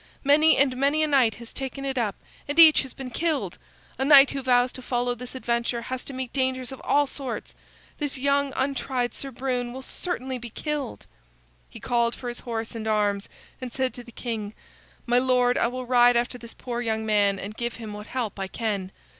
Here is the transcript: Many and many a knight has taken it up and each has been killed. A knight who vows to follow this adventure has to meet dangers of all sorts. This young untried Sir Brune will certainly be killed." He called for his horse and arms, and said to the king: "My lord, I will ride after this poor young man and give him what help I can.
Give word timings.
Many 0.23 0.57
and 0.57 0.75
many 0.77 1.03
a 1.03 1.07
knight 1.07 1.35
has 1.35 1.53
taken 1.53 1.85
it 1.85 1.95
up 1.95 2.15
and 2.47 2.57
each 2.57 2.81
has 2.81 2.91
been 2.91 3.11
killed. 3.11 3.59
A 3.99 4.03
knight 4.03 4.31
who 4.31 4.41
vows 4.41 4.71
to 4.71 4.81
follow 4.81 5.13
this 5.13 5.35
adventure 5.35 5.83
has 5.83 6.03
to 6.05 6.13
meet 6.13 6.33
dangers 6.33 6.71
of 6.71 6.81
all 6.83 7.05
sorts. 7.05 7.53
This 7.99 8.17
young 8.17 8.51
untried 8.55 9.13
Sir 9.13 9.29
Brune 9.29 9.73
will 9.73 9.83
certainly 9.83 10.39
be 10.39 10.49
killed." 10.49 11.05
He 11.69 11.79
called 11.79 12.15
for 12.15 12.29
his 12.29 12.39
horse 12.39 12.73
and 12.73 12.87
arms, 12.87 13.29
and 13.61 13.71
said 13.71 13.93
to 13.93 14.03
the 14.03 14.11
king: 14.11 14.55
"My 15.05 15.19
lord, 15.19 15.55
I 15.55 15.67
will 15.67 15.85
ride 15.85 16.17
after 16.17 16.39
this 16.39 16.55
poor 16.55 16.81
young 16.81 17.05
man 17.05 17.37
and 17.37 17.55
give 17.55 17.75
him 17.75 17.93
what 17.93 18.07
help 18.07 18.39
I 18.39 18.47
can. 18.47 18.91